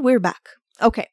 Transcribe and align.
We're 0.00 0.18
back. 0.18 0.48
Okay, 0.80 1.08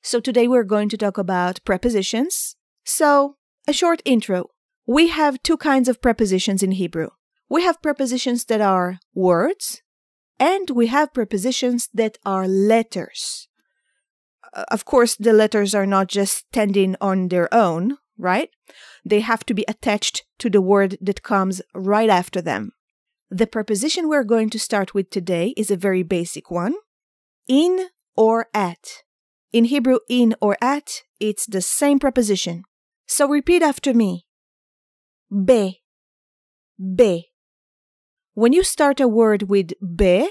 so 0.00 0.18
today 0.18 0.48
we're 0.48 0.64
going 0.64 0.88
to 0.88 0.96
talk 0.96 1.18
about 1.18 1.62
prepositions. 1.66 2.56
So, 2.82 3.36
a 3.68 3.74
short 3.74 4.00
intro. 4.06 4.46
We 4.86 5.08
have 5.08 5.42
two 5.42 5.58
kinds 5.58 5.86
of 5.86 6.00
prepositions 6.00 6.62
in 6.62 6.72
Hebrew. 6.72 7.10
We 7.50 7.62
have 7.62 7.82
prepositions 7.82 8.46
that 8.46 8.62
are 8.62 9.00
words, 9.14 9.82
and 10.40 10.70
we 10.70 10.86
have 10.86 11.12
prepositions 11.12 11.90
that 11.92 12.16
are 12.24 12.48
letters. 12.48 13.48
Uh, 14.54 14.64
of 14.70 14.86
course, 14.86 15.14
the 15.14 15.34
letters 15.34 15.74
are 15.74 15.86
not 15.86 16.08
just 16.08 16.46
standing 16.48 16.96
on 17.02 17.28
their 17.28 17.52
own, 17.52 17.98
right? 18.16 18.48
They 19.04 19.20
have 19.20 19.44
to 19.44 19.52
be 19.52 19.66
attached 19.68 20.24
to 20.38 20.48
the 20.48 20.62
word 20.62 20.96
that 21.02 21.22
comes 21.22 21.60
right 21.74 22.08
after 22.08 22.40
them. 22.40 22.72
The 23.30 23.46
preposition 23.46 24.08
we're 24.08 24.24
going 24.24 24.48
to 24.50 24.58
start 24.58 24.94
with 24.94 25.10
today 25.10 25.52
is 25.54 25.70
a 25.70 25.76
very 25.76 26.02
basic 26.02 26.50
one 26.50 26.76
in 27.46 27.88
or 28.16 28.46
at. 28.54 29.02
In 29.52 29.64
Hebrew, 29.64 29.98
in 30.08 30.34
or 30.40 30.56
at, 30.60 31.02
it's 31.20 31.46
the 31.46 31.60
same 31.60 31.98
preposition. 31.98 32.64
So 33.06 33.28
repeat 33.28 33.62
after 33.62 33.92
me. 33.92 34.26
Be. 35.30 35.82
Be. 36.78 37.30
When 38.34 38.52
you 38.52 38.64
start 38.64 39.00
a 39.00 39.08
word 39.08 39.44
with 39.44 39.72
be, 39.96 40.30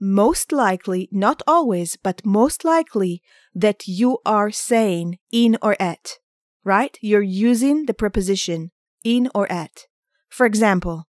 most 0.00 0.52
likely, 0.52 1.08
not 1.12 1.42
always, 1.46 1.96
but 1.96 2.24
most 2.24 2.64
likely 2.64 3.22
that 3.54 3.86
you 3.86 4.18
are 4.26 4.50
saying 4.50 5.18
in 5.30 5.56
or 5.62 5.76
at, 5.80 6.18
right? 6.64 6.98
You're 7.00 7.22
using 7.22 7.86
the 7.86 7.94
preposition 7.94 8.70
in 9.04 9.28
or 9.34 9.50
at. 9.50 9.86
For 10.28 10.46
example, 10.46 11.06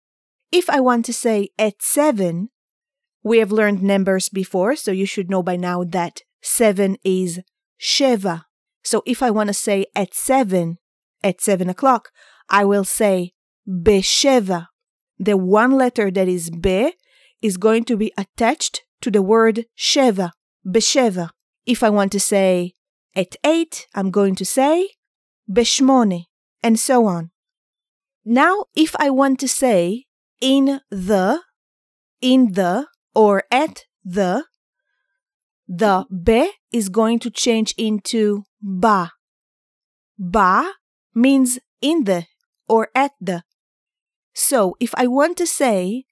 if 0.52 0.68
I 0.68 0.80
want 0.80 1.04
to 1.06 1.12
say 1.12 1.48
at 1.58 1.82
seven, 1.82 2.50
we 3.24 3.38
have 3.38 3.50
learned 3.50 3.82
numbers 3.82 4.28
before, 4.28 4.76
so 4.76 4.92
you 4.92 5.06
should 5.06 5.30
know 5.30 5.42
by 5.42 5.56
now 5.56 5.82
that 5.82 6.20
seven 6.42 6.98
is 7.02 7.40
sheva. 7.80 8.44
So 8.84 9.02
if 9.06 9.22
I 9.22 9.30
want 9.30 9.48
to 9.48 9.54
say 9.54 9.86
at 9.96 10.14
seven, 10.14 10.76
at 11.22 11.40
seven 11.40 11.70
o'clock, 11.70 12.10
I 12.50 12.64
will 12.64 12.84
say 12.84 13.32
besheva. 13.66 14.66
The 15.18 15.38
one 15.38 15.70
letter 15.72 16.10
that 16.10 16.28
is 16.28 16.50
be 16.50 16.92
is 17.40 17.56
going 17.56 17.84
to 17.84 17.96
be 17.96 18.12
attached 18.18 18.82
to 19.00 19.10
the 19.10 19.22
word 19.22 19.64
sheva, 19.76 20.32
besheva. 20.66 21.30
If 21.64 21.82
I 21.82 21.88
want 21.88 22.12
to 22.12 22.20
say 22.20 22.74
at 23.16 23.36
eight, 23.42 23.86
I'm 23.94 24.10
going 24.10 24.34
to 24.34 24.44
say 24.44 24.90
beshmone, 25.50 26.24
and 26.62 26.78
so 26.78 27.06
on. 27.06 27.30
Now, 28.24 28.64
if 28.74 28.94
I 28.98 29.08
want 29.08 29.40
to 29.40 29.48
say 29.48 30.04
in 30.40 30.80
the, 30.90 31.40
in 32.20 32.52
the, 32.52 32.86
or 33.14 33.44
at 33.50 33.84
the, 34.04 34.44
the 35.66 36.04
be 36.10 36.50
is 36.72 36.88
going 36.88 37.18
to 37.20 37.30
change 37.30 37.74
into 37.78 38.44
ba. 38.60 39.12
Ba 40.18 40.72
means 41.14 41.58
in 41.80 42.04
the 42.04 42.26
or 42.68 42.88
at 42.94 43.12
the. 43.20 43.42
So 44.34 44.76
if 44.80 44.94
I 44.96 45.06
want 45.06 45.36
to 45.38 45.46
say 45.46 46.04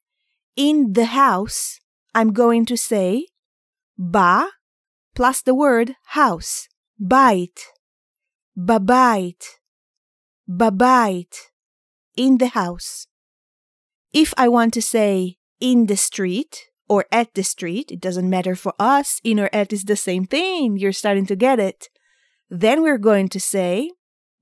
in 0.56 0.92
the 0.92 1.06
house, 1.06 1.78
I'm 2.14 2.32
going 2.32 2.66
to 2.66 2.76
say 2.76 3.26
ba 3.98 4.48
plus 5.14 5.42
the 5.42 5.54
word 5.54 5.96
house. 6.06 6.68
Bait. 6.98 7.60
Babait. 8.56 9.42
Babait. 10.48 11.34
In 12.16 12.38
the 12.38 12.48
house. 12.48 13.06
If 14.12 14.34
I 14.36 14.48
want 14.48 14.74
to 14.74 14.82
say 14.82 15.38
in 15.58 15.86
the 15.86 15.96
street 15.96 16.68
or 16.92 17.06
at 17.10 17.32
the 17.32 17.42
street, 17.42 17.90
it 17.90 18.02
doesn't 18.02 18.28
matter 18.28 18.54
for 18.54 18.74
us, 18.78 19.18
in 19.24 19.40
or 19.40 19.48
at 19.50 19.72
is 19.72 19.84
the 19.84 19.96
same 19.96 20.26
thing. 20.26 20.76
You're 20.76 20.92
starting 20.92 21.24
to 21.24 21.34
get 21.34 21.58
it. 21.58 21.88
Then 22.50 22.82
we're 22.82 22.98
going 22.98 23.28
to 23.30 23.40
say 23.40 23.92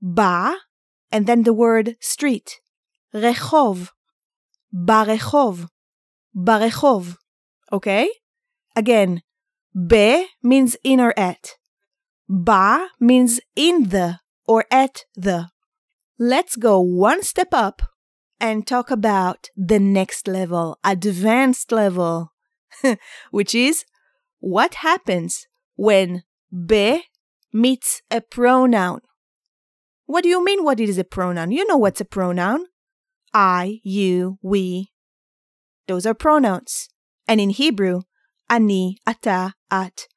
ba 0.01 0.57
and 1.13 1.27
then 1.27 1.43
the 1.43 1.53
word 1.53 1.95
street. 2.01 2.59
Rechov. 3.13 3.91
Barechov. 4.75 5.69
Barechov. 6.35 7.15
Okay? 7.71 8.09
Again, 8.75 9.21
be 9.73 10.27
means 10.43 10.75
in 10.83 10.99
or 10.99 11.13
at. 11.17 11.55
Ba 12.27 12.89
means 12.99 13.39
in 13.55 13.89
the 13.95 14.19
or 14.45 14.65
at 14.69 15.05
the. 15.15 15.47
Let's 16.19 16.57
go 16.57 16.81
one 16.81 17.23
step 17.23 17.53
up 17.53 17.81
and 18.41 18.67
talk 18.67 18.91
about 18.91 19.47
the 19.55 19.79
next 19.79 20.27
level, 20.27 20.77
advanced 20.83 21.71
level, 21.71 22.30
which 23.31 23.55
is 23.55 23.85
what 24.39 24.75
happens 24.75 25.47
when 25.75 26.23
be 26.65 27.03
meets 27.53 28.01
a 28.09 28.21
pronoun. 28.21 29.01
What 30.05 30.23
do 30.23 30.29
you 30.29 30.43
mean 30.43 30.63
what 30.63 30.79
is 30.79 30.97
a 30.97 31.03
pronoun? 31.03 31.51
You 31.51 31.65
know 31.67 31.77
what's 31.77 32.01
a 32.01 32.05
pronoun. 32.05 32.65
I, 33.33 33.79
you, 33.83 34.37
we. 34.41 34.91
Those 35.87 36.05
are 36.05 36.13
pronouns. 36.13 36.89
And 37.27 37.39
in 37.39 37.49
Hebrew, 37.51 38.01
ani, 38.49 38.97
ata, 39.07 39.53
at. 39.69 40.07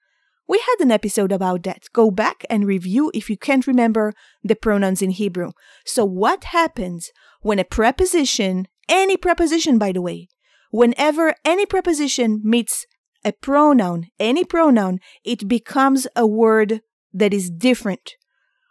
We 0.46 0.58
had 0.58 0.76
an 0.80 0.90
episode 0.90 1.32
about 1.32 1.62
that. 1.62 1.84
Go 1.92 2.10
back 2.10 2.44
and 2.50 2.66
review 2.66 3.10
if 3.14 3.30
you 3.30 3.36
can't 3.36 3.66
remember 3.66 4.12
the 4.42 4.56
pronouns 4.56 5.00
in 5.00 5.10
Hebrew. 5.10 5.52
So, 5.86 6.04
what 6.04 6.44
happens 6.44 7.10
when 7.40 7.58
a 7.58 7.64
preposition, 7.64 8.66
any 8.88 9.16
preposition 9.16 9.78
by 9.78 9.92
the 9.92 10.02
way, 10.02 10.28
whenever 10.74 11.36
any 11.44 11.64
preposition 11.64 12.40
meets 12.42 12.84
a 13.24 13.30
pronoun, 13.30 14.08
any 14.18 14.42
pronoun, 14.42 14.98
it 15.24 15.46
becomes 15.46 16.08
a 16.16 16.26
word 16.26 16.80
that 17.12 17.32
is 17.32 17.48
different. 17.48 18.14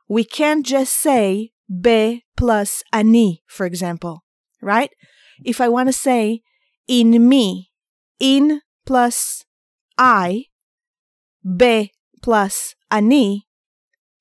We 0.09 0.25
can't 0.25 0.65
just 0.65 0.93
say 0.93 1.51
be 1.81 2.25
plus 2.35 2.83
ani, 2.91 3.41
for 3.47 3.65
example, 3.65 4.25
right? 4.61 4.91
If 5.45 5.61
I 5.61 5.69
want 5.69 5.87
to 5.87 5.93
say 5.93 6.41
in 6.89 7.29
me, 7.29 7.71
in 8.19 8.59
plus 8.85 9.45
I, 9.97 10.47
be 11.55 11.93
plus 12.21 12.75
ani. 12.91 13.47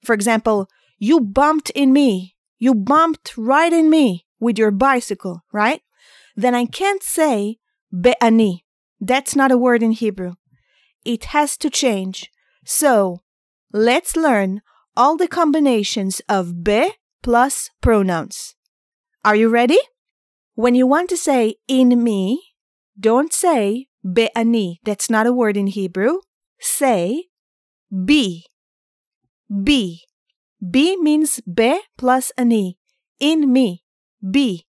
For 0.04 0.14
example, 0.14 0.68
you 1.00 1.18
bumped 1.18 1.70
in 1.70 1.92
me. 1.92 2.36
You 2.60 2.76
bumped 2.76 3.36
right 3.36 3.72
in 3.72 3.90
me 3.90 4.24
with 4.38 4.56
your 4.56 4.70
bicycle, 4.70 5.42
right? 5.52 5.82
Then 6.36 6.54
I 6.54 6.66
can't 6.66 7.02
say 7.02 7.58
ani. 8.20 8.64
That's 9.00 9.34
not 9.34 9.50
a 9.50 9.58
word 9.58 9.82
in 9.82 9.92
Hebrew. 9.92 10.34
It 11.04 11.26
has 11.26 11.56
to 11.58 11.70
change. 11.70 12.30
So 12.64 13.22
let's 13.72 14.16
learn 14.16 14.62
all 14.96 15.16
the 15.16 15.28
combinations 15.28 16.20
of 16.28 16.62
be 16.62 16.92
plus 17.22 17.70
pronouns. 17.80 18.54
Are 19.24 19.36
you 19.36 19.48
ready? 19.48 19.78
When 20.54 20.74
you 20.74 20.86
want 20.86 21.08
to 21.10 21.16
say 21.16 21.56
in 21.66 22.02
me, 22.02 22.42
don't 22.98 23.32
say 23.32 23.86
ani. 24.36 24.80
That's 24.84 25.08
not 25.08 25.26
a 25.26 25.32
word 25.32 25.56
in 25.56 25.68
Hebrew 25.68 26.18
say 26.60 27.24
be. 28.04 28.46
Be. 29.62 30.04
Be 30.70 30.96
means 30.96 31.40
be 31.40 31.80
plus 31.98 32.32
ani. 32.38 32.78
In 33.18 33.52
me. 33.52 33.82
Be. 34.22 34.66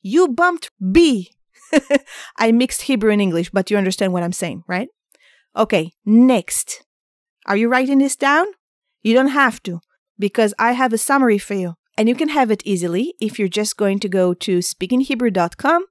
You 0.00 0.28
bumped 0.28 0.70
be. 0.80 1.32
I 2.36 2.52
mixed 2.52 2.82
Hebrew 2.82 3.10
and 3.10 3.22
English, 3.22 3.50
but 3.50 3.70
you 3.70 3.76
understand 3.76 4.12
what 4.12 4.22
I'm 4.22 4.32
saying, 4.32 4.62
right? 4.66 4.88
Okay, 5.56 5.92
next. 6.04 6.84
Are 7.46 7.56
you 7.56 7.68
writing 7.68 7.98
this 7.98 8.16
down? 8.16 8.46
You 9.02 9.14
don't 9.14 9.28
have 9.28 9.62
to, 9.64 9.80
because 10.18 10.54
I 10.58 10.72
have 10.72 10.92
a 10.92 10.98
summary 10.98 11.38
for 11.38 11.54
you. 11.54 11.74
And 11.96 12.08
you 12.08 12.14
can 12.14 12.28
have 12.28 12.50
it 12.50 12.62
easily 12.64 13.14
if 13.20 13.38
you're 13.38 13.48
just 13.48 13.76
going 13.76 13.98
to 14.00 14.08
go 14.08 14.32
to 14.32 14.58
speakinghebrew.com 14.58 15.84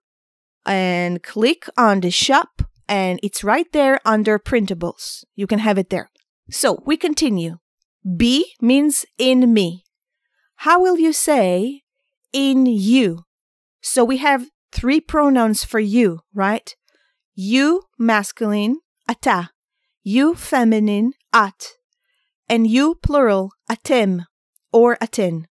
and 0.66 1.22
click 1.22 1.68
on 1.78 2.00
the 2.00 2.12
shop 2.12 2.64
and 2.88 3.20
it's 3.22 3.44
right 3.44 3.72
there 3.72 4.00
under 4.04 4.40
printables. 4.40 5.24
You 5.36 5.46
can 5.46 5.60
have 5.60 5.78
it 5.78 5.92
there. 5.92 6.10
So 6.50 6.82
we 6.86 6.98
continue. 6.98 7.58
Be 8.18 8.54
means 8.60 9.06
in 9.18 9.54
me. 9.54 9.84
How 10.56 10.82
will 10.82 10.98
you 10.98 11.14
say 11.14 11.84
in 12.34 12.66
you? 12.66 13.25
So 13.82 14.04
we 14.04 14.18
have 14.18 14.48
three 14.71 15.01
pronouns 15.01 15.63
for 15.63 15.80
you, 15.80 16.21
right? 16.33 16.75
You 17.36 17.83
masculine, 17.98 18.77
ata. 19.07 19.51
You 20.04 20.36
feminine, 20.36 21.13
at. 21.33 21.74
And 22.48 22.68
you 22.68 22.95
plural, 23.04 23.51
atem 23.69 24.25
or 24.71 24.98
aten. 25.01 25.48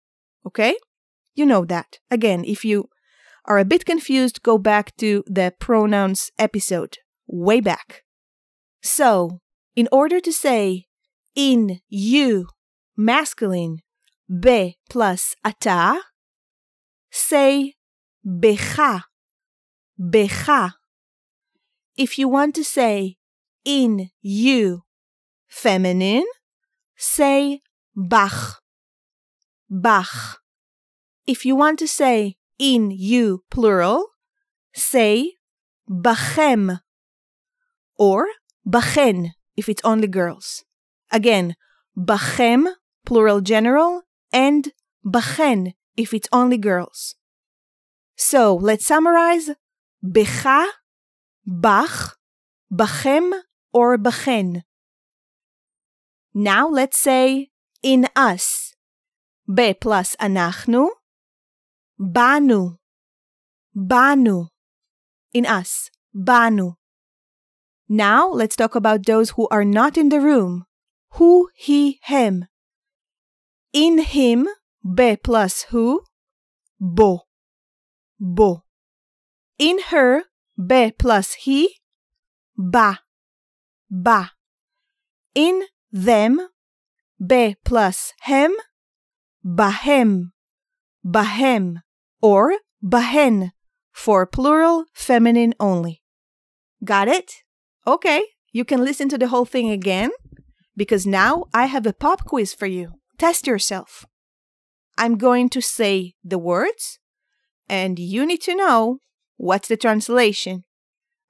Okay? 0.46 0.76
You 1.34 1.46
know 1.46 1.64
that. 1.64 1.98
Again, 2.10 2.44
if 2.44 2.64
you 2.64 2.88
are 3.44 3.58
a 3.58 3.64
bit 3.64 3.84
confused, 3.84 4.42
go 4.42 4.58
back 4.58 4.96
to 4.96 5.24
the 5.26 5.54
pronouns 5.58 6.30
episode 6.38 6.98
way 7.26 7.60
back. 7.60 8.02
So, 8.82 9.40
in 9.76 9.88
order 9.92 10.20
to 10.20 10.32
say 10.32 10.86
in 11.34 11.80
you, 11.88 12.48
masculine, 12.96 13.78
be 14.28 14.76
plus 14.90 15.34
ata, 15.44 16.00
say 17.10 17.74
becha, 18.26 19.02
becha. 19.98 20.74
If 21.96 22.18
you 22.18 22.28
want 22.28 22.54
to 22.54 22.64
say 22.64 23.16
in 23.64 24.10
you, 24.20 24.84
feminine, 25.48 26.26
say 26.96 27.60
bach. 27.96 28.60
Bach. 29.68 30.38
If 31.26 31.44
you 31.44 31.56
want 31.56 31.78
to 31.80 31.88
say 31.88 32.36
in 32.58 32.90
you 32.90 33.44
plural, 33.50 34.06
say 34.74 35.34
bachem 35.90 36.80
or 37.96 38.28
bachen 38.66 39.32
if 39.56 39.68
it's 39.68 39.82
only 39.84 40.06
girls. 40.06 40.64
Again, 41.10 41.56
bachem 41.96 42.68
plural 43.04 43.40
general 43.40 44.02
and 44.32 44.72
bachen 45.04 45.72
if 45.96 46.14
it's 46.14 46.28
only 46.32 46.58
girls. 46.58 47.16
So 48.16 48.54
let's 48.54 48.86
summarize 48.86 49.50
becha, 50.04 50.66
bach, 51.46 52.16
bachem, 52.72 53.32
or 53.72 53.98
bachen. 53.98 54.62
Now 56.34 56.68
let's 56.68 56.98
say 56.98 57.50
in 57.82 58.08
us. 58.14 58.74
Be 59.52 59.72
plus 59.72 60.14
anachnu, 60.20 60.88
banu, 61.98 62.76
banu. 63.74 64.48
In 65.32 65.46
us, 65.46 65.90
banu. 66.12 66.74
Now 67.88 68.28
let's 68.28 68.56
talk 68.56 68.74
about 68.74 69.06
those 69.06 69.30
who 69.30 69.48
are 69.50 69.64
not 69.64 69.96
in 69.96 70.10
the 70.10 70.20
room. 70.20 70.66
Who, 71.12 71.48
he, 71.54 71.98
him. 72.02 72.44
In 73.72 73.98
him, 73.98 74.48
be 74.84 75.16
plus 75.16 75.62
who, 75.70 76.02
bo, 76.78 77.22
bo. 78.20 78.67
In 79.58 79.78
her, 79.90 80.24
be 80.56 80.92
plus 80.96 81.34
he, 81.34 81.80
ba, 82.56 83.00
ba. 83.90 84.32
In 85.34 85.64
them, 85.90 86.48
be 87.24 87.56
plus 87.64 88.12
hem, 88.20 88.54
bahem, 89.44 90.30
bahem, 91.04 91.82
or 92.22 92.54
bahen, 92.84 93.50
for 93.90 94.26
plural 94.26 94.84
feminine 94.92 95.54
only. 95.58 96.02
Got 96.84 97.08
it? 97.08 97.42
Okay, 97.84 98.22
you 98.52 98.64
can 98.64 98.84
listen 98.84 99.08
to 99.08 99.18
the 99.18 99.28
whole 99.28 99.44
thing 99.44 99.70
again 99.70 100.10
because 100.76 101.04
now 101.04 101.46
I 101.52 101.66
have 101.66 101.86
a 101.86 101.92
pop 101.92 102.24
quiz 102.24 102.54
for 102.54 102.66
you. 102.66 103.00
Test 103.18 103.48
yourself. 103.48 104.06
I'm 104.96 105.16
going 105.16 105.48
to 105.50 105.60
say 105.60 106.14
the 106.22 106.38
words, 106.38 107.00
and 107.68 107.98
you 107.98 108.24
need 108.24 108.42
to 108.42 108.54
know 108.54 109.00
what's 109.38 109.68
the 109.68 109.76
translation. 109.76 110.64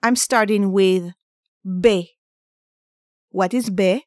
I'm 0.02 0.16
starting 0.16 0.72
with 0.72 1.12
be. 1.81 2.16
What 3.31 3.55
is 3.55 3.70
be? 3.70 4.05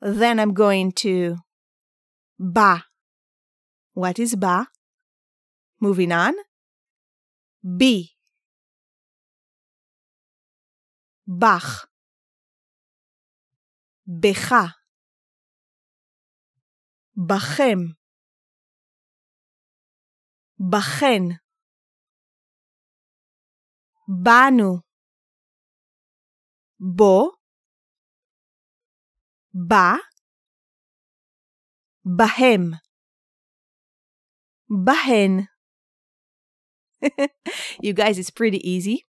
Then 0.00 0.40
I'm 0.40 0.54
going 0.54 0.92
to 0.92 1.36
ba. 2.38 2.84
What 3.92 4.18
is 4.18 4.34
ba? 4.34 4.68
Moving 5.80 6.12
on. 6.12 6.34
B. 7.62 8.12
Bach. 11.26 11.88
Becha. 14.08 14.74
Bachem. 17.16 17.96
Bachen. 20.60 21.38
Banu. 24.08 24.80
Bo. 26.78 27.32
Ba. 29.52 29.98
Bahem. 32.06 32.78
Bahen. 34.70 35.48
you 37.80 37.92
guys, 37.92 38.18
it's 38.18 38.30
pretty 38.30 38.68
easy. 38.68 39.06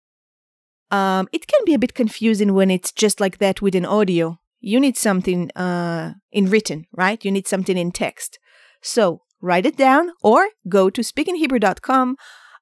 Um, 0.89 1.27
it 1.31 1.47
can 1.47 1.61
be 1.65 1.73
a 1.73 1.79
bit 1.79 1.94
confusing 1.94 2.53
when 2.53 2.71
it's 2.71 2.91
just 2.91 3.19
like 3.19 3.38
that 3.39 3.61
with 3.61 3.75
an 3.75 3.85
audio. 3.85 4.39
You 4.59 4.79
need 4.79 4.97
something 4.97 5.51
uh, 5.51 6.13
in 6.31 6.49
written, 6.49 6.85
right? 6.91 7.23
You 7.23 7.31
need 7.31 7.47
something 7.47 7.77
in 7.77 7.91
text. 7.91 8.39
So 8.81 9.21
write 9.41 9.65
it 9.65 9.77
down 9.77 10.11
or 10.23 10.47
go 10.67 10.89
to 10.89 11.01
speakinghebrew.com. 11.01 12.15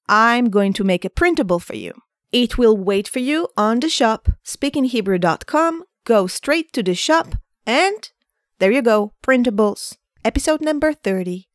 I'm 0.09 0.49
going 0.49 0.73
to 0.73 0.83
make 0.83 1.05
a 1.05 1.09
printable 1.09 1.59
for 1.59 1.75
you. 1.75 1.93
It 2.35 2.57
will 2.57 2.75
wait 2.75 3.07
for 3.07 3.19
you 3.19 3.47
on 3.55 3.79
the 3.79 3.87
shop, 3.87 4.27
speakinghebrew.com. 4.43 5.83
Go 6.03 6.27
straight 6.27 6.73
to 6.73 6.83
the 6.83 6.93
shop, 6.93 7.35
and 7.65 8.11
there 8.59 8.73
you 8.73 8.81
go, 8.81 9.13
printables. 9.23 9.95
Episode 10.25 10.59
number 10.59 10.91
30. 10.91 11.47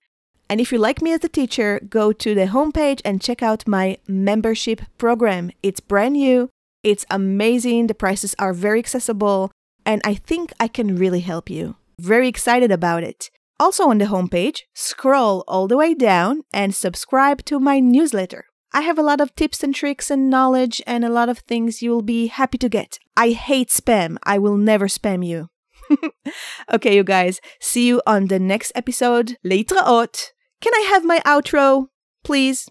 And 0.49 0.59
if 0.59 0.73
you 0.73 0.79
like 0.79 1.03
me 1.03 1.13
as 1.13 1.23
a 1.23 1.29
teacher, 1.29 1.83
go 1.87 2.13
to 2.13 2.35
the 2.35 2.47
homepage 2.47 3.03
and 3.05 3.21
check 3.21 3.43
out 3.43 3.69
my 3.69 3.99
membership 4.09 4.81
program. 4.97 5.51
It's 5.63 5.81
brand 5.81 6.15
new, 6.15 6.49
it's 6.83 7.05
amazing, 7.11 7.89
the 7.89 7.95
prices 7.95 8.35
are 8.39 8.55
very 8.55 8.79
accessible, 8.79 9.53
and 9.85 10.01
I 10.03 10.15
think 10.15 10.51
I 10.59 10.67
can 10.67 10.97
really 10.97 11.21
help 11.21 11.51
you. 11.51 11.77
Very 11.99 12.27
excited 12.27 12.73
about 12.73 13.03
it. 13.03 13.29
Also 13.59 13.91
on 13.91 13.99
the 13.99 14.07
homepage, 14.07 14.61
scroll 14.75 15.45
all 15.47 15.69
the 15.69 15.77
way 15.77 15.93
down 15.93 16.41
and 16.55 16.75
subscribe 16.75 17.45
to 17.45 17.61
my 17.61 17.81
newsletter. 17.81 18.47
I 18.73 18.83
have 18.83 18.99
a 18.99 19.03
lot 19.03 19.21
of 19.21 19.35
tips 19.35 19.65
and 19.65 19.75
tricks 19.75 20.11
and 20.11 20.31
knowledge 20.31 20.81
and 20.87 21.05
a 21.05 21.09
lot 21.11 21.29
of 21.29 21.39
things 21.39 21.83
you'll 21.83 22.03
be 22.03 22.29
happy 22.29 22.59
to 22.59 22.69
get. 22.69 22.99
I 23.17 23.31
hate 23.31 23.69
spam. 23.69 24.17
I 24.23 24.39
will 24.39 24.57
never 24.57 24.87
spam 24.87 25.27
you. 25.27 25.49
okay, 26.73 26.95
you 26.95 27.03
guys, 27.03 27.41
see 27.61 27.89
you 27.89 28.01
on 28.07 28.27
the 28.27 28.39
next 28.39 28.71
episode. 28.75 29.37
Leitraot. 29.45 30.29
Can 30.61 30.75
I 30.75 30.87
have 30.89 31.05
my 31.05 31.21
outro, 31.27 31.87
please? 32.23 32.69